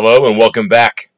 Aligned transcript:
Hello 0.00 0.28
and 0.28 0.38
welcome 0.38 0.68
back 0.68 1.10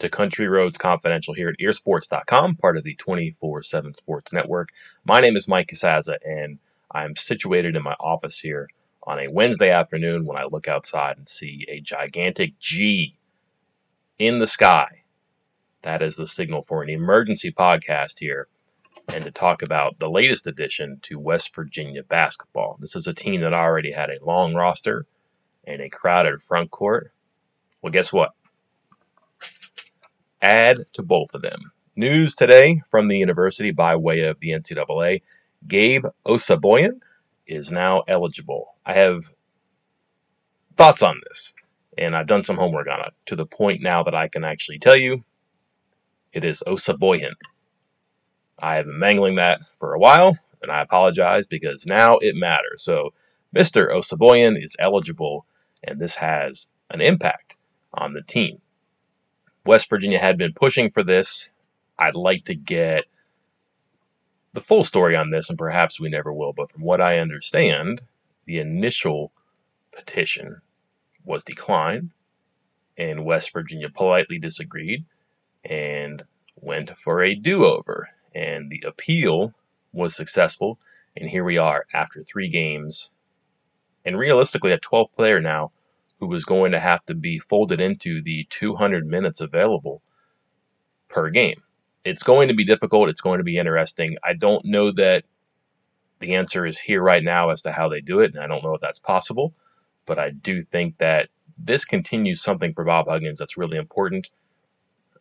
to 0.00 0.08
Country 0.08 0.48
Roads 0.48 0.76
Confidential 0.76 1.34
here 1.34 1.50
at 1.50 1.58
earsports.com, 1.60 2.56
part 2.56 2.76
of 2.76 2.82
the 2.82 2.96
24 2.96 3.62
7 3.62 3.94
Sports 3.94 4.32
Network. 4.32 4.70
My 5.04 5.20
name 5.20 5.36
is 5.36 5.46
Mike 5.46 5.68
Casazza, 5.68 6.16
and 6.24 6.58
I'm 6.90 7.14
situated 7.14 7.76
in 7.76 7.84
my 7.84 7.94
office 8.00 8.40
here 8.40 8.68
on 9.04 9.20
a 9.20 9.30
Wednesday 9.30 9.70
afternoon 9.70 10.26
when 10.26 10.36
I 10.36 10.46
look 10.50 10.66
outside 10.66 11.16
and 11.16 11.28
see 11.28 11.64
a 11.68 11.78
gigantic 11.78 12.58
G 12.58 13.16
in 14.18 14.40
the 14.40 14.48
sky. 14.48 15.04
That 15.82 16.02
is 16.02 16.16
the 16.16 16.26
signal 16.26 16.64
for 16.66 16.82
an 16.82 16.90
emergency 16.90 17.52
podcast 17.52 18.18
here 18.18 18.48
and 19.06 19.22
to 19.22 19.30
talk 19.30 19.62
about 19.62 20.00
the 20.00 20.10
latest 20.10 20.48
addition 20.48 20.98
to 21.02 21.20
West 21.20 21.54
Virginia 21.54 22.02
basketball. 22.02 22.78
This 22.80 22.96
is 22.96 23.06
a 23.06 23.14
team 23.14 23.42
that 23.42 23.54
already 23.54 23.92
had 23.92 24.10
a 24.10 24.24
long 24.24 24.54
roster 24.54 25.06
and 25.62 25.80
a 25.80 25.88
crowded 25.88 26.42
front 26.42 26.72
court. 26.72 27.12
Well, 27.84 27.92
guess 27.92 28.14
what? 28.14 28.30
Add 30.40 30.78
to 30.94 31.02
both 31.02 31.34
of 31.34 31.42
them. 31.42 31.70
News 31.96 32.34
today 32.34 32.80
from 32.90 33.08
the 33.08 33.18
university 33.18 33.72
by 33.72 33.96
way 33.96 34.20
of 34.20 34.40
the 34.40 34.52
NCAA 34.52 35.20
Gabe 35.68 36.06
Osabuohien 36.26 37.00
is 37.46 37.70
now 37.70 38.00
eligible. 38.08 38.74
I 38.86 38.94
have 38.94 39.30
thoughts 40.78 41.02
on 41.02 41.20
this, 41.28 41.54
and 41.98 42.16
I've 42.16 42.26
done 42.26 42.42
some 42.42 42.56
homework 42.56 42.88
on 42.88 43.00
it 43.00 43.12
to 43.26 43.36
the 43.36 43.44
point 43.44 43.82
now 43.82 44.02
that 44.04 44.14
I 44.14 44.28
can 44.28 44.44
actually 44.44 44.78
tell 44.78 44.96
you 44.96 45.22
it 46.32 46.42
is 46.42 46.62
Osabuohien. 46.66 47.34
I 48.58 48.76
have 48.76 48.86
been 48.86 48.98
mangling 48.98 49.34
that 49.34 49.60
for 49.78 49.92
a 49.92 49.98
while, 49.98 50.38
and 50.62 50.72
I 50.72 50.80
apologize 50.80 51.48
because 51.48 51.84
now 51.84 52.16
it 52.16 52.34
matters. 52.34 52.82
So, 52.82 53.12
Mr. 53.54 53.90
Osabuohien 53.90 54.56
is 54.58 54.74
eligible, 54.78 55.44
and 55.82 56.00
this 56.00 56.14
has 56.14 56.70
an 56.88 57.02
impact 57.02 57.53
on 57.96 58.12
the 58.12 58.22
team. 58.22 58.60
West 59.64 59.88
Virginia 59.88 60.18
had 60.18 60.36
been 60.36 60.52
pushing 60.52 60.90
for 60.90 61.02
this. 61.02 61.50
I'd 61.98 62.16
like 62.16 62.46
to 62.46 62.54
get 62.54 63.04
the 64.52 64.60
full 64.60 64.84
story 64.84 65.16
on 65.16 65.30
this, 65.30 65.50
and 65.50 65.58
perhaps 65.58 65.98
we 65.98 66.08
never 66.08 66.32
will, 66.32 66.52
but 66.52 66.70
from 66.70 66.82
what 66.82 67.00
I 67.00 67.18
understand, 67.18 68.02
the 68.46 68.58
initial 68.58 69.32
petition 69.92 70.60
was 71.24 71.44
declined, 71.44 72.10
and 72.96 73.24
West 73.24 73.52
Virginia 73.52 73.88
politely 73.88 74.38
disagreed 74.38 75.04
and 75.64 76.22
went 76.56 76.96
for 76.98 77.22
a 77.22 77.34
do 77.34 77.64
over. 77.64 78.10
And 78.34 78.70
the 78.70 78.84
appeal 78.86 79.54
was 79.92 80.14
successful, 80.14 80.78
and 81.16 81.28
here 81.28 81.44
we 81.44 81.58
are 81.58 81.86
after 81.92 82.22
three 82.22 82.48
games, 82.48 83.12
and 84.04 84.18
realistically, 84.18 84.72
a 84.72 84.78
12 84.78 85.12
player 85.14 85.40
now 85.40 85.72
who 86.24 86.30
was 86.30 86.44
going 86.44 86.72
to 86.72 86.80
have 86.80 87.04
to 87.06 87.14
be 87.14 87.38
folded 87.38 87.80
into 87.80 88.22
the 88.22 88.46
200 88.50 89.06
minutes 89.06 89.40
available 89.40 90.02
per 91.08 91.30
game 91.30 91.62
it's 92.04 92.22
going 92.22 92.48
to 92.48 92.54
be 92.54 92.64
difficult. 92.64 93.08
It's 93.08 93.22
going 93.22 93.38
to 93.38 93.44
be 93.44 93.56
interesting. 93.56 94.18
I 94.22 94.34
don't 94.34 94.64
know 94.66 94.92
that 94.92 95.24
the 96.20 96.34
answer 96.34 96.66
is 96.66 96.78
here 96.78 97.02
right 97.02 97.24
now 97.24 97.50
as 97.50 97.62
to 97.62 97.72
how 97.72 97.88
they 97.88 98.00
do 98.00 98.20
it, 98.20 98.34
and 98.34 98.42
I 98.42 98.46
don't 98.46 98.62
know 98.62 98.74
if 98.74 98.80
that's 98.80 99.00
possible. 99.00 99.54
But 100.06 100.18
I 100.18 100.30
do 100.30 100.64
think 100.64 100.98
that 100.98 101.30
this 101.58 101.84
continues 101.84 102.42
something 102.42 102.74
for 102.74 102.84
Bob 102.84 103.08
Huggins 103.08 103.38
that's 103.38 103.56
really 103.56 103.78
important, 103.78 104.30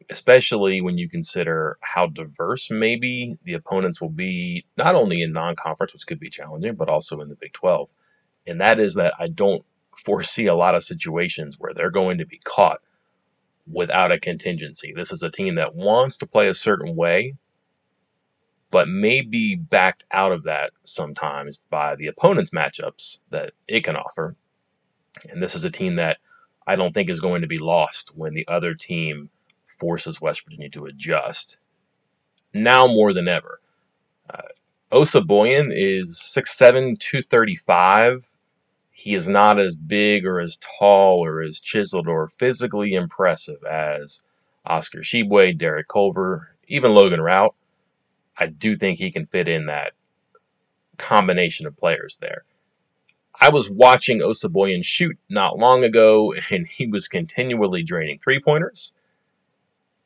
especially 0.10 0.82
when 0.82 0.98
you 0.98 1.10
consider 1.10 1.78
how 1.80 2.08
diverse 2.08 2.70
maybe 2.70 3.38
the 3.44 3.54
opponents 3.54 4.02
will 4.02 4.10
be, 4.10 4.66
not 4.78 4.96
only 4.96 5.22
in 5.22 5.32
non 5.32 5.56
conference, 5.56 5.94
which 5.94 6.06
could 6.06 6.20
be 6.20 6.30
challenging, 6.30 6.76
but 6.76 6.90
also 6.90 7.22
in 7.22 7.30
the 7.30 7.36
Big 7.36 7.54
12. 7.54 7.90
And 8.46 8.60
that 8.60 8.80
is 8.80 8.96
that 8.96 9.14
I 9.18 9.28
don't 9.28 9.64
foresee 9.98 10.48
a 10.48 10.56
lot 10.56 10.76
of 10.76 10.84
situations 10.84 11.58
where 11.60 11.74
they're 11.74 11.92
going 11.92 12.20
to 12.20 12.26
be 12.26 12.40
caught 12.44 12.80
without 13.72 14.12
a 14.12 14.20
contingency. 14.20 14.94
This 14.96 15.12
is 15.12 15.24
a 15.24 15.32
team 15.32 15.56
that 15.56 15.76
wants 15.76 16.18
to 16.18 16.28
play 16.28 16.50
a 16.50 16.56
certain 16.56 16.96
way, 16.96 17.36
but 18.72 18.88
may 18.88 19.22
be 19.22 19.56
backed 19.56 20.06
out 20.12 20.32
of 20.32 20.44
that 20.44 20.72
sometimes 20.84 21.60
by 21.70 21.96
the 21.96 22.08
opponent's 22.08 22.52
matchups 22.52 23.20
that 23.30 23.54
it 23.68 23.84
can 23.84 23.96
offer. 23.96 24.36
And 25.30 25.42
this 25.42 25.56
is 25.56 25.64
a 25.64 25.72
team 25.72 25.96
that 25.96 26.18
I 26.66 26.76
don't 26.76 26.94
think 26.94 27.10
is 27.10 27.22
going 27.22 27.42
to 27.42 27.48
be 27.48 27.60
lost 27.60 28.16
when 28.16 28.34
the 28.34 28.48
other 28.48 28.74
team 28.74 29.30
forces 29.80 30.22
West 30.22 30.44
Virginia 30.44 30.70
to 30.72 30.86
adjust. 30.86 31.58
Now 32.54 32.88
more 32.88 33.14
than 33.14 33.28
ever. 33.28 33.60
Uh, 34.30 34.42
Osabuohien 34.92 35.72
is 35.72 36.20
6'7, 36.20 37.00
235 37.00 38.24
he 38.96 39.16
is 39.16 39.28
not 39.28 39.60
as 39.60 39.76
big 39.76 40.26
or 40.26 40.40
as 40.40 40.58
tall 40.58 41.26
or 41.26 41.42
as 41.42 41.60
chiseled 41.60 42.08
or 42.08 42.28
physically 42.28 42.94
impressive 42.94 43.62
as 43.64 44.24
Oscar 44.66 45.00
Tshiebwe, 45.00 45.58
Derek 45.58 45.88
Culver, 45.88 46.56
even 46.68 46.94
Logan 46.94 47.20
Routt. 47.20 47.56
I 48.38 48.46
do 48.48 48.78
think 48.78 49.00
he 49.00 49.12
can 49.12 49.26
fit 49.26 49.48
in 49.48 49.66
that 49.66 49.94
combination 50.98 51.66
of 51.66 51.76
players 51.76 52.18
there. 52.22 52.44
I 53.38 53.50
was 53.50 53.70
watching 53.70 54.20
Osabuohien 54.20 54.86
shoot 54.86 55.18
not 55.28 55.58
long 55.58 55.84
ago, 55.84 56.34
and 56.52 56.68
he 56.68 56.86
was 56.86 57.08
continually 57.08 57.84
draining 57.84 58.20
three 58.20 58.40
pointers. 58.40 58.94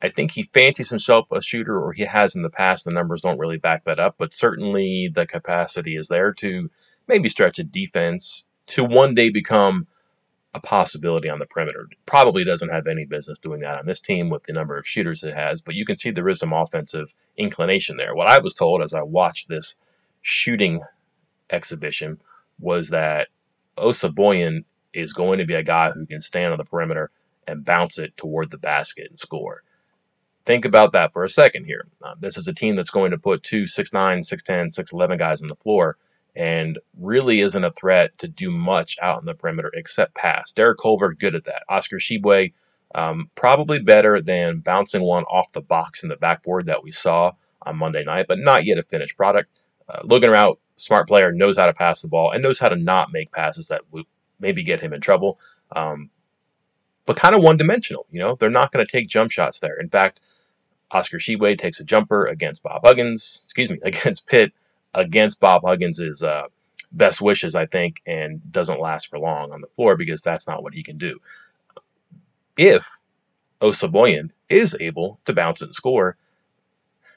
I 0.00 0.08
think 0.08 0.30
he 0.30 0.44
fancies 0.54 0.88
himself 0.88 1.30
a 1.30 1.42
shooter, 1.42 1.78
or 1.78 1.92
he 1.92 2.04
has 2.04 2.36
in 2.36 2.42
the 2.42 2.50
past. 2.50 2.86
The 2.86 2.90
numbers 2.90 3.20
don't 3.20 3.38
really 3.38 3.58
back 3.58 3.84
that 3.84 4.00
up, 4.00 4.14
but 4.16 4.32
certainly 4.32 5.10
the 5.12 5.26
capacity 5.26 5.96
is 5.96 6.08
there 6.08 6.32
to 6.34 6.70
maybe 7.06 7.28
stretch 7.28 7.58
a 7.58 7.64
defense 7.64 8.47
to 8.68 8.84
one 8.84 9.14
day 9.14 9.30
become 9.30 9.86
a 10.54 10.60
possibility 10.60 11.28
on 11.28 11.38
the 11.38 11.46
perimeter. 11.46 11.88
Probably 12.06 12.44
doesn't 12.44 12.70
have 12.70 12.86
any 12.86 13.04
business 13.04 13.38
doing 13.38 13.60
that 13.60 13.78
on 13.78 13.86
this 13.86 14.00
team 14.00 14.30
with 14.30 14.44
the 14.44 14.52
number 14.52 14.78
of 14.78 14.86
shooters 14.86 15.22
it 15.22 15.34
has, 15.34 15.60
but 15.60 15.74
you 15.74 15.84
can 15.84 15.96
see 15.96 16.10
there 16.10 16.28
is 16.28 16.38
some 16.38 16.52
offensive 16.52 17.14
inclination 17.36 17.96
there. 17.96 18.14
What 18.14 18.30
I 18.30 18.38
was 18.38 18.54
told 18.54 18.82
as 18.82 18.94
I 18.94 19.02
watched 19.02 19.48
this 19.48 19.76
shooting 20.22 20.80
exhibition 21.50 22.20
was 22.58 22.90
that 22.90 23.28
Osabuohien 23.76 24.64
is 24.92 25.12
going 25.12 25.38
to 25.38 25.46
be 25.46 25.54
a 25.54 25.62
guy 25.62 25.90
who 25.90 26.06
can 26.06 26.22
stand 26.22 26.52
on 26.52 26.58
the 26.58 26.64
perimeter 26.64 27.10
and 27.46 27.64
bounce 27.64 27.98
it 27.98 28.16
toward 28.16 28.50
the 28.50 28.58
basket 28.58 29.08
and 29.08 29.18
score. 29.18 29.62
Think 30.44 30.64
about 30.64 30.92
that 30.92 31.12
for 31.12 31.24
a 31.24 31.30
second 31.30 31.64
here. 31.66 31.86
Uh, 32.02 32.14
this 32.18 32.38
is 32.38 32.48
a 32.48 32.54
team 32.54 32.74
that's 32.74 32.90
going 32.90 33.10
to 33.10 33.18
put 33.18 33.42
two 33.42 33.64
6'9, 33.64 33.92
6'10, 34.20 34.74
6'11 34.74 35.18
guys 35.18 35.42
on 35.42 35.48
the 35.48 35.54
floor 35.56 35.98
and 36.36 36.78
really 36.98 37.40
isn't 37.40 37.64
a 37.64 37.72
threat 37.72 38.16
to 38.18 38.28
do 38.28 38.50
much 38.50 38.96
out 39.02 39.20
in 39.20 39.26
the 39.26 39.34
perimeter 39.34 39.70
except 39.74 40.14
pass. 40.14 40.52
Derek 40.52 40.78
Culver, 40.78 41.12
good 41.12 41.34
at 41.34 41.44
that. 41.44 41.64
Oscar 41.68 41.98
Tshiebwe, 41.98 42.52
um, 42.94 43.30
probably 43.34 43.80
better 43.80 44.20
than 44.20 44.60
bouncing 44.60 45.02
one 45.02 45.24
off 45.24 45.52
the 45.52 45.60
box 45.60 46.02
in 46.02 46.08
the 46.08 46.16
backboard 46.16 46.66
that 46.66 46.82
we 46.82 46.92
saw 46.92 47.32
on 47.62 47.76
Monday 47.76 48.04
night, 48.04 48.26
but 48.28 48.38
not 48.38 48.64
yet 48.64 48.78
a 48.78 48.82
finished 48.82 49.16
product. 49.16 49.50
Uh, 49.88 50.00
Logan 50.04 50.30
Routt, 50.30 50.58
smart 50.76 51.08
player, 51.08 51.32
knows 51.32 51.58
how 51.58 51.66
to 51.66 51.74
pass 51.74 52.02
the 52.02 52.08
ball 52.08 52.30
and 52.30 52.42
knows 52.42 52.58
how 52.58 52.68
to 52.68 52.76
not 52.76 53.12
make 53.12 53.32
passes 53.32 53.68
that 53.68 53.82
would 53.90 54.06
maybe 54.38 54.62
get 54.62 54.80
him 54.80 54.92
in 54.92 55.00
trouble. 55.00 55.38
Um, 55.74 56.10
but 57.04 57.16
kind 57.16 57.34
of 57.34 57.42
one 57.42 57.56
dimensional, 57.56 58.06
you 58.10 58.20
know, 58.20 58.34
they're 58.34 58.50
not 58.50 58.70
going 58.70 58.84
to 58.84 58.90
take 58.90 59.08
jump 59.08 59.32
shots 59.32 59.60
there. 59.60 59.80
In 59.80 59.88
fact, 59.88 60.20
Oscar 60.90 61.18
Tshiebwe 61.18 61.58
takes 61.58 61.80
a 61.80 61.84
jumper 61.84 62.26
against 62.26 62.62
Bob 62.62 62.82
Huggins, 62.84 63.40
excuse 63.44 63.70
me, 63.70 63.78
against 63.82 64.26
Pitt 64.26 64.52
against 64.94 65.40
Bob 65.40 65.62
Huggins' 65.64 66.22
uh, 66.22 66.48
best 66.92 67.20
wishes, 67.20 67.54
I 67.54 67.66
think, 67.66 68.00
and 68.06 68.40
doesn't 68.50 68.80
last 68.80 69.08
for 69.08 69.18
long 69.18 69.52
on 69.52 69.60
the 69.60 69.66
floor 69.68 69.96
because 69.96 70.22
that's 70.22 70.46
not 70.46 70.62
what 70.62 70.74
he 70.74 70.82
can 70.82 70.98
do. 70.98 71.20
If 72.56 72.86
Osabuohien 73.60 74.30
is 74.48 74.76
able 74.80 75.20
to 75.26 75.32
bounce 75.32 75.62
and 75.62 75.74
score, 75.74 76.16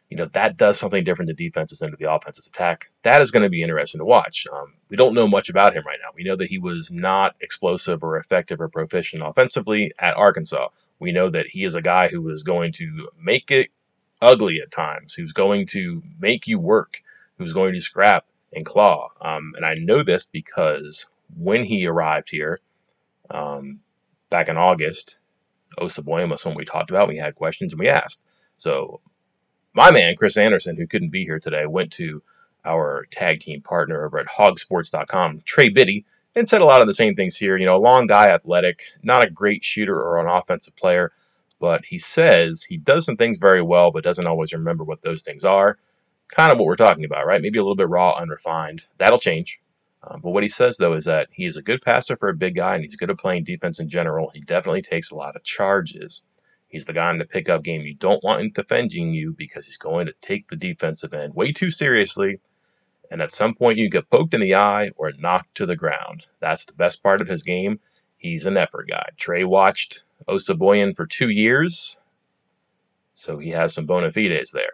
you 0.10 0.18
know, 0.18 0.30
that 0.34 0.58
does 0.58 0.78
something 0.78 1.06
different 1.06 1.30
to 1.30 1.34
defenses 1.34 1.82
into 1.82 1.96
the 1.96 2.12
offense's 2.12 2.46
attack. 2.46 2.90
That 3.04 3.22
is 3.22 3.32
going 3.32 3.44
to 3.44 3.50
be 3.50 3.62
interesting 3.62 4.00
to 4.00 4.06
watch. 4.06 4.46
Um, 4.52 4.74
we 4.90 4.98
don't 4.98 5.14
know 5.14 5.28
much 5.28 5.50
about 5.50 5.74
him 5.74 5.86
right 5.86 6.00
now. 6.04 6.10
We 6.14 6.26
know 6.26 6.36
that 6.36 6.50
he 6.50 6.58
was 6.58 6.92
not 6.92 7.36
explosive 7.40 8.04
or 8.04 8.18
effective 8.18 8.60
or 8.60 8.68
proficient 8.68 9.24
offensively 9.26 9.94
at 9.98 10.18
Arkansas. 10.18 10.68
We 11.00 11.14
know 11.14 11.30
that 11.30 11.48
he 11.48 11.64
is 11.64 11.76
a 11.76 11.82
guy 11.82 12.10
who 12.10 12.30
is 12.30 12.44
going 12.44 12.74
to 12.74 13.10
make 13.18 13.52
it 13.52 13.70
ugly 14.22 14.60
at 14.62 14.72
times, 14.72 15.14
who's 15.14 15.32
going 15.32 15.68
to 15.68 16.04
make 16.20 16.46
you 16.46 16.60
work 16.60 17.02
who's 17.42 17.54
going 17.54 17.74
to 17.74 17.82
scrap 17.82 18.26
and 18.54 18.66
claw. 18.66 19.10
Um, 19.20 19.54
and 19.56 19.66
I 19.66 19.74
know 19.76 20.04
this 20.04 20.30
because 20.32 21.08
when 21.36 21.66
he 21.66 21.88
arrived 21.88 22.30
here 22.30 22.60
um, 23.30 23.80
back 24.30 24.48
in 24.48 24.58
August, 24.58 25.18
was 25.82 25.96
someone 25.96 26.30
we 26.56 26.66
talked 26.66 26.90
about. 26.90 27.08
We 27.08 27.18
had 27.18 27.36
questions 27.36 27.74
and 27.74 27.80
we 27.80 27.88
asked. 27.88 28.22
So 28.58 29.02
my 29.74 29.90
man, 29.92 30.16
Chris 30.16 30.38
Anderson, 30.38 30.76
who 30.76 30.88
couldn't 30.88 31.12
be 31.12 31.24
here 31.24 31.40
today, 31.40 31.66
went 31.66 31.94
to 31.94 32.22
our 32.64 33.08
tag 33.10 33.40
team 33.40 33.62
partner 33.62 34.06
over 34.06 34.20
at 34.20 34.28
hogsports.com, 34.28 35.42
Trey 35.46 35.70
Biddy, 35.70 36.06
and 36.36 36.48
said 36.48 36.62
a 36.62 36.66
lot 36.66 36.82
of 36.82 36.88
the 36.88 36.94
same 36.94 37.16
things 37.16 37.36
here. 37.36 37.58
You 37.58 37.66
know, 37.66 37.78
a 37.78 37.80
long 37.80 38.06
guy, 38.06 38.28
athletic, 38.28 38.84
not 39.02 39.24
a 39.24 39.30
great 39.30 39.64
shooter 39.64 40.00
or 40.00 40.20
an 40.20 40.28
offensive 40.28 40.76
player, 40.76 41.12
but 41.60 41.86
he 41.86 41.98
says 41.98 42.62
he 42.62 42.78
does 42.78 43.06
some 43.06 43.18
things 43.18 43.40
very 43.40 43.62
well, 43.62 43.92
but 43.92 44.04
doesn't 44.04 44.28
always 44.28 44.54
remember 44.54 44.84
what 44.84 45.02
those 45.02 45.24
things 45.24 45.44
are 45.46 45.78
kind 46.32 46.52
of 46.52 46.58
what 46.58 46.66
we're 46.66 46.76
talking 46.76 47.06
about, 47.06 47.26
right? 47.26 47.42
Maybe 47.42 47.60
a 47.60 47.62
little 47.62 47.76
bit 47.76 47.90
raw, 47.90 48.18
unrefined. 48.18 48.84
That'll 48.98 49.20
change. 49.20 49.60
Um, 50.04 50.22
but 50.22 50.32
what 50.32 50.44
he 50.44 50.50
says, 50.50 50.78
though, 50.78 50.94
is 50.94 51.06
that 51.06 51.30
he 51.32 51.46
is 51.46 51.58
a 51.58 51.62
good 51.62 51.82
passer 51.82 52.18
for 52.18 52.30
a 52.30 52.36
big 52.36 52.56
guy 52.56 52.76
and 52.76 52.84
he's 52.84 52.96
good 52.96 53.12
at 53.12 53.20
playing 53.20 53.44
defense 53.44 53.80
in 53.80 53.90
general. 53.90 54.32
He 54.34 54.42
definitely 54.42 54.82
takes 54.82 55.12
a 55.12 55.16
lot 55.16 55.36
of 55.36 55.44
charges. 55.44 56.24
He's 56.70 56.86
the 56.86 56.94
guy 56.94 57.12
in 57.12 57.18
the 57.18 57.26
pickup 57.26 57.64
game 57.64 57.82
you 57.82 57.96
don't 57.96 58.24
want 58.24 58.42
him 58.42 58.52
defending 58.52 59.14
you 59.14 59.36
because 59.38 59.66
he's 59.66 59.78
going 59.78 60.08
to 60.08 60.14
take 60.22 60.48
the 60.48 60.56
defensive 60.56 61.14
end 61.14 61.36
way 61.36 61.52
too 61.52 61.70
seriously. 61.70 62.40
And 63.12 63.22
at 63.22 63.34
some 63.34 63.56
point, 63.56 63.78
you 63.78 63.90
get 63.90 64.10
poked 64.10 64.34
in 64.34 64.40
the 64.40 64.56
eye 64.56 64.92
or 64.96 65.12
knocked 65.20 65.56
to 65.56 65.66
the 65.66 65.76
ground. 65.76 66.26
That's 66.40 66.64
the 66.64 66.74
best 66.74 67.04
part 67.04 67.22
of 67.22 67.28
his 67.28 67.44
game. 67.44 67.82
He's 68.18 68.46
an 68.46 68.56
effort 68.56 68.88
guy. 68.90 69.10
Trey 69.18 69.44
watched 69.44 70.04
Osabuohien 70.30 70.96
for 70.96 71.06
two 71.06 71.30
years, 71.30 72.00
so 73.16 73.38
he 73.38 73.50
has 73.50 73.74
some 73.74 73.86
bona 73.86 74.14
fides 74.14 74.52
there. 74.52 74.74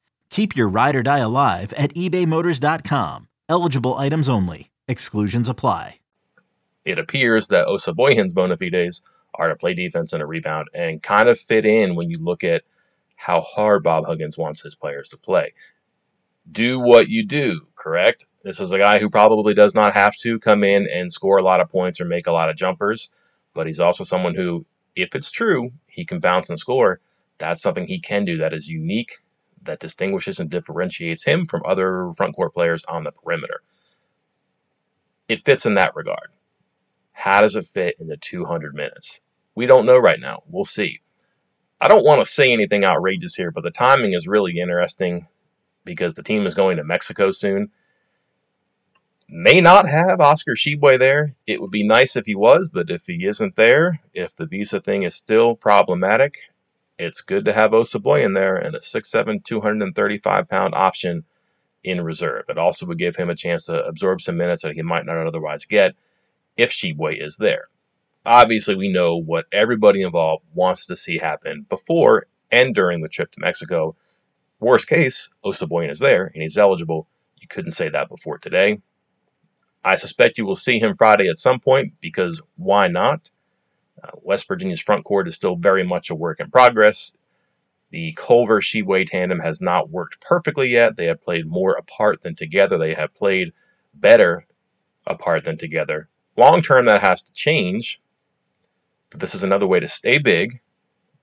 Keep 0.31 0.55
your 0.55 0.69
ride 0.69 0.95
or 0.95 1.03
die 1.03 1.19
alive 1.19 1.73
at 1.73 1.93
ebaymotors.com. 1.93 3.27
Eligible 3.49 3.97
items 3.97 4.29
only. 4.29 4.71
Exclusions 4.87 5.49
apply. 5.49 5.99
It 6.85 6.97
appears 6.97 7.49
that 7.49 7.67
Osabuohien's 7.67 8.33
bona 8.33 8.57
fides 8.57 9.03
are 9.35 9.49
to 9.49 9.55
play 9.55 9.73
defense 9.73 10.13
and 10.13 10.23
a 10.23 10.25
rebound 10.25 10.69
and 10.73 11.03
kind 11.03 11.29
of 11.29 11.39
fit 11.39 11.65
in 11.65 11.95
when 11.95 12.09
you 12.09 12.17
look 12.17 12.43
at 12.43 12.63
how 13.15 13.41
hard 13.41 13.83
Bob 13.83 14.05
Huggins 14.05 14.37
wants 14.37 14.61
his 14.61 14.73
players 14.73 15.09
to 15.09 15.17
play. 15.17 15.53
Do 16.49 16.79
what 16.79 17.09
you 17.09 17.25
do, 17.25 17.67
correct? 17.75 18.25
This 18.43 18.59
is 18.59 18.71
a 18.71 18.79
guy 18.79 18.99
who 18.99 19.09
probably 19.09 19.53
does 19.53 19.75
not 19.75 19.93
have 19.93 20.15
to 20.17 20.39
come 20.39 20.63
in 20.63 20.87
and 20.87 21.13
score 21.13 21.37
a 21.37 21.43
lot 21.43 21.59
of 21.59 21.69
points 21.69 22.01
or 22.01 22.05
make 22.05 22.25
a 22.25 22.31
lot 22.31 22.49
of 22.49 22.55
jumpers, 22.55 23.11
but 23.53 23.67
he's 23.67 23.79
also 23.79 24.03
someone 24.05 24.33
who, 24.33 24.65
if 24.95 25.13
it's 25.13 25.29
true, 25.29 25.71
he 25.87 26.05
can 26.05 26.19
bounce 26.19 26.49
and 26.49 26.57
score. 26.57 26.99
That's 27.37 27.61
something 27.61 27.85
he 27.85 27.99
can 27.99 28.25
do 28.25 28.37
that 28.37 28.53
is 28.53 28.67
unique, 28.67 29.19
that 29.63 29.79
distinguishes 29.79 30.39
and 30.39 30.49
differentiates 30.49 31.23
him 31.23 31.45
from 31.45 31.63
other 31.65 32.11
front 32.17 32.35
court 32.35 32.53
players 32.53 32.83
on 32.85 33.03
the 33.03 33.11
perimeter. 33.11 33.61
It 35.27 35.45
fits 35.45 35.65
in 35.65 35.75
that 35.75 35.95
regard. 35.95 36.29
How 37.11 37.41
does 37.41 37.55
it 37.55 37.67
fit 37.67 37.95
in 37.99 38.07
the 38.07 38.17
200 38.17 38.73
minutes? 38.73 39.21
We 39.55 39.65
don't 39.65 39.85
know 39.85 39.97
right 39.97 40.19
now. 40.19 40.43
We'll 40.47 40.65
see. 40.65 41.01
I 41.79 41.87
don't 41.87 42.05
want 42.05 42.25
to 42.25 42.31
say 42.31 42.51
anything 42.51 42.83
outrageous 42.83 43.35
here, 43.35 43.51
but 43.51 43.63
the 43.63 43.71
timing 43.71 44.13
is 44.13 44.27
really 44.27 44.59
interesting 44.59 45.27
because 45.83 46.15
the 46.15 46.23
team 46.23 46.45
is 46.45 46.55
going 46.55 46.77
to 46.77 46.83
Mexico 46.83 47.31
soon. 47.31 47.71
May 49.29 49.61
not 49.61 49.87
have 49.87 50.19
Oscar 50.19 50.55
Tshiebwe 50.55 50.99
there. 50.99 51.35
It 51.47 51.61
would 51.61 51.71
be 51.71 51.87
nice 51.87 52.17
if 52.17 52.25
he 52.25 52.35
was, 52.35 52.69
but 52.69 52.89
if 52.89 53.07
he 53.07 53.25
isn't 53.25 53.55
there, 53.55 54.01
if 54.13 54.35
the 54.35 54.45
visa 54.45 54.81
thing 54.81 55.03
is 55.03 55.15
still 55.15 55.55
problematic, 55.55 56.35
it's 56.97 57.21
good 57.21 57.45
to 57.45 57.53
have 57.53 57.71
Osabuohien 57.71 58.35
there 58.35 58.57
and 58.57 58.75
a 58.75 58.79
6'7, 58.79 59.43
235 59.43 60.49
pound 60.49 60.75
option 60.75 61.23
in 61.83 62.01
reserve. 62.01 62.45
It 62.49 62.57
also 62.57 62.85
would 62.85 62.99
give 62.99 63.15
him 63.15 63.29
a 63.29 63.35
chance 63.35 63.65
to 63.65 63.85
absorb 63.85 64.21
some 64.21 64.37
minutes 64.37 64.63
that 64.63 64.73
he 64.73 64.81
might 64.81 65.05
not 65.05 65.25
otherwise 65.25 65.65
get 65.65 65.95
if 66.57 66.71
Tshiebwe 66.71 67.23
is 67.23 67.37
there. 67.37 67.65
Obviously, 68.25 68.75
we 68.75 68.91
know 68.91 69.17
what 69.17 69.45
everybody 69.51 70.03
involved 70.03 70.45
wants 70.53 70.85
to 70.87 70.97
see 70.97 71.17
happen 71.17 71.65
before 71.67 72.27
and 72.51 72.75
during 72.75 73.01
the 73.01 73.09
trip 73.09 73.31
to 73.31 73.39
Mexico. 73.39 73.95
Worst 74.59 74.87
case, 74.87 75.31
Osabuohien 75.43 75.89
is 75.89 75.99
there 75.99 76.25
and 76.27 76.43
he's 76.43 76.57
eligible. 76.57 77.07
You 77.37 77.47
couldn't 77.47 77.71
say 77.71 77.89
that 77.89 78.09
before 78.09 78.37
today. 78.37 78.79
I 79.83 79.95
suspect 79.95 80.37
you 80.37 80.45
will 80.45 80.55
see 80.55 80.79
him 80.79 80.95
Friday 80.95 81.29
at 81.29 81.39
some 81.39 81.59
point 81.59 81.93
because 81.99 82.43
why 82.57 82.87
not? 82.87 83.30
Uh, 84.03 84.11
West 84.15 84.47
Virginia's 84.47 84.81
front 84.81 85.05
court 85.05 85.27
is 85.27 85.35
still 85.35 85.55
very 85.55 85.83
much 85.83 86.09
a 86.09 86.15
work 86.15 86.39
in 86.39 86.49
progress. 86.49 87.15
The 87.91 88.13
Culver 88.13 88.61
Tshiebwe 88.61 89.07
tandem 89.07 89.39
has 89.39 89.61
not 89.61 89.89
worked 89.89 90.21
perfectly 90.21 90.69
yet. 90.69 90.95
They 90.95 91.07
have 91.07 91.21
played 91.21 91.45
more 91.45 91.73
apart 91.73 92.21
than 92.21 92.35
together. 92.35 92.77
They 92.77 92.93
have 92.93 93.13
played 93.13 93.51
better 93.93 94.45
apart 95.05 95.43
than 95.43 95.57
together. 95.57 96.07
Long 96.37 96.61
term, 96.61 96.85
that 96.85 97.01
has 97.01 97.21
to 97.23 97.33
change. 97.33 98.01
But 99.09 99.19
this 99.19 99.35
is 99.35 99.43
another 99.43 99.67
way 99.67 99.81
to 99.81 99.89
stay 99.89 100.19
big, 100.19 100.61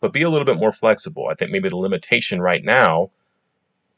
but 0.00 0.12
be 0.12 0.22
a 0.22 0.28
little 0.28 0.44
bit 0.44 0.58
more 0.58 0.72
flexible. 0.72 1.28
I 1.28 1.34
think 1.34 1.50
maybe 1.50 1.70
the 1.70 1.76
limitation 1.76 2.40
right 2.40 2.62
now 2.62 3.10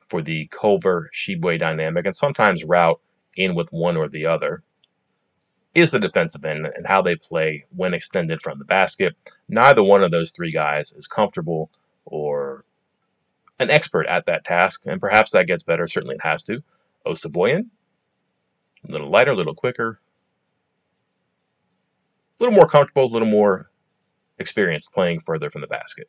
for 0.08 0.22
the 0.22 0.46
Culver 0.46 1.10
Tshiebwe 1.12 1.58
dynamic, 1.58 2.06
and 2.06 2.14
sometimes 2.14 2.64
Routt 2.64 3.00
in 3.34 3.54
with 3.54 3.72
one 3.72 3.96
or 3.96 4.08
the 4.08 4.26
other 4.26 4.62
is 5.74 5.90
the 5.90 6.00
defensive 6.00 6.44
end 6.44 6.66
and 6.66 6.86
how 6.86 7.02
they 7.02 7.16
play 7.16 7.64
when 7.74 7.94
extended 7.94 8.42
from 8.42 8.58
the 8.58 8.64
basket. 8.64 9.16
Neither 9.48 9.82
one 9.82 10.02
of 10.02 10.10
those 10.10 10.32
three 10.32 10.50
guys 10.50 10.92
is 10.92 11.06
comfortable 11.06 11.70
or 12.04 12.64
an 13.58 13.70
expert 13.70 14.06
at 14.06 14.26
that 14.26 14.44
task, 14.44 14.82
and 14.86 15.00
perhaps 15.00 15.30
that 15.32 15.46
gets 15.46 15.62
better. 15.62 15.86
Certainly 15.86 16.16
it 16.16 16.24
has 16.24 16.42
to. 16.44 16.62
Osabuohien, 17.06 17.66
a 18.88 18.92
little 18.92 19.10
lighter, 19.10 19.32
a 19.32 19.36
little 19.36 19.54
quicker, 19.54 20.00
a 22.38 22.42
little 22.42 22.56
more 22.56 22.68
comfortable, 22.68 23.04
a 23.04 23.12
little 23.12 23.28
more 23.28 23.70
experienced 24.38 24.92
playing 24.92 25.20
further 25.20 25.50
from 25.50 25.60
the 25.60 25.66
basket. 25.66 26.08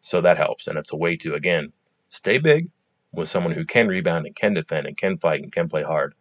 So 0.00 0.20
that 0.20 0.36
helps, 0.36 0.68
and 0.68 0.78
it's 0.78 0.92
a 0.92 0.96
way 0.96 1.16
to, 1.18 1.34
again, 1.34 1.72
stay 2.08 2.38
big 2.38 2.70
with 3.12 3.28
someone 3.28 3.52
who 3.52 3.64
can 3.64 3.88
rebound 3.88 4.26
and 4.26 4.36
can 4.36 4.54
defend 4.54 4.86
and 4.86 4.96
can 4.96 5.18
fight 5.18 5.42
and 5.42 5.52
can 5.52 5.68
play 5.68 5.82
hard 5.82 6.14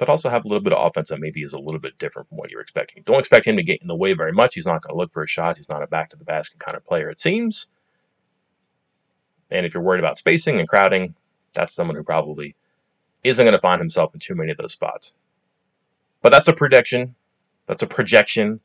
but 0.00 0.08
also 0.08 0.30
have 0.30 0.46
a 0.46 0.48
little 0.48 0.62
bit 0.62 0.72
of 0.72 0.84
offense 0.84 1.10
that 1.10 1.20
maybe 1.20 1.42
is 1.42 1.52
a 1.52 1.58
little 1.58 1.78
bit 1.78 1.98
different 1.98 2.26
from 2.26 2.38
what 2.38 2.50
you're 2.50 2.62
expecting. 2.62 3.02
Don't 3.04 3.18
expect 3.18 3.44
him 3.44 3.58
to 3.58 3.62
get 3.62 3.82
in 3.82 3.86
the 3.86 3.94
way 3.94 4.14
very 4.14 4.32
much. 4.32 4.54
He's 4.54 4.64
not 4.64 4.80
going 4.80 4.94
to 4.94 4.98
look 4.98 5.12
for 5.12 5.20
his 5.20 5.30
shots. 5.30 5.58
He's 5.58 5.68
not 5.68 5.82
a 5.82 5.86
back 5.86 6.08
to 6.10 6.16
the 6.16 6.24
basket 6.24 6.58
kind 6.58 6.74
of 6.74 6.86
player, 6.86 7.10
it 7.10 7.20
seems. 7.20 7.68
And 9.50 9.66
if 9.66 9.74
you're 9.74 9.82
worried 9.82 9.98
about 9.98 10.16
spacing 10.16 10.58
and 10.58 10.66
crowding, 10.66 11.14
that's 11.52 11.74
someone 11.74 11.96
who 11.96 12.02
probably 12.02 12.56
isn't 13.22 13.44
going 13.44 13.52
to 13.52 13.60
find 13.60 13.78
himself 13.78 14.14
in 14.14 14.20
too 14.20 14.34
many 14.34 14.50
of 14.50 14.56
those 14.56 14.72
spots. 14.72 15.14
But 16.22 16.32
that's 16.32 16.48
a 16.48 16.54
prediction. 16.54 17.14
That's 17.66 17.82
a 17.82 17.86
projection. 17.86 18.60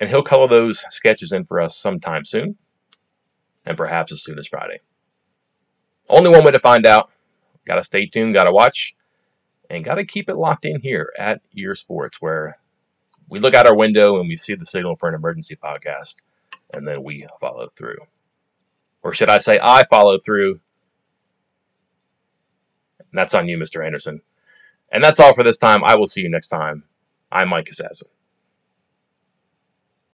And 0.00 0.10
he'll 0.10 0.24
color 0.24 0.48
those 0.48 0.84
sketches 0.90 1.30
in 1.30 1.44
for 1.44 1.60
us 1.60 1.76
sometime 1.76 2.24
soon, 2.24 2.56
and 3.64 3.76
perhaps 3.76 4.10
as 4.10 4.24
soon 4.24 4.40
as 4.40 4.48
Friday. 4.48 4.80
Only 6.08 6.30
one 6.30 6.44
way 6.44 6.50
to 6.50 6.58
find 6.58 6.86
out. 6.86 7.12
Got 7.66 7.76
to 7.76 7.84
stay 7.84 8.06
tuned, 8.06 8.34
got 8.34 8.44
to 8.44 8.52
watch, 8.52 8.96
and 9.68 9.84
got 9.84 9.96
to 9.96 10.04
keep 10.04 10.30
it 10.30 10.36
locked 10.36 10.64
in 10.64 10.80
here 10.80 11.12
at 11.18 11.42
Ear 11.54 11.74
Sports, 11.74 12.22
where 12.22 12.58
we 13.28 13.40
look 13.40 13.54
out 13.54 13.66
our 13.66 13.76
window 13.76 14.18
and 14.20 14.28
we 14.28 14.36
see 14.36 14.54
the 14.54 14.64
signal 14.64 14.96
for 14.96 15.08
an 15.08 15.14
emergency 15.14 15.56
podcast, 15.56 16.22
and 16.72 16.86
then 16.86 17.02
we 17.02 17.26
follow 17.40 17.68
through. 17.76 17.98
Or 19.02 19.12
should 19.14 19.28
I 19.28 19.38
say, 19.38 19.58
I 19.62 19.84
follow 19.84 20.18
through? 20.18 20.60
And 22.98 23.08
that's 23.12 23.34
on 23.34 23.48
you, 23.48 23.58
Mr. 23.58 23.84
Anderson. 23.84 24.20
And 24.90 25.02
that's 25.02 25.20
all 25.20 25.34
for 25.34 25.42
this 25.42 25.58
time. 25.58 25.84
I 25.84 25.96
will 25.96 26.06
see 26.06 26.22
you 26.22 26.30
next 26.30 26.48
time. 26.48 26.84
I'm 27.30 27.48
Mike 27.48 27.66
Casazza. 27.66 28.04